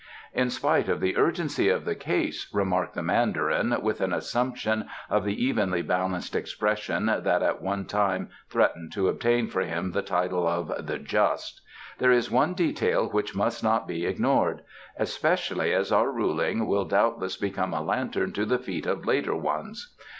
[0.33, 5.23] "In spite of the urgency of the case," remarked the Mandarin, with an assumption of
[5.23, 10.47] the evenly balanced expression that at one time threatened to obtain for him the title
[10.47, 11.61] of "The Just",
[11.99, 14.63] "there is one detail which must not be ignored
[14.97, 19.95] especially as our ruling will doubtless become a lantern to the feet of later ones.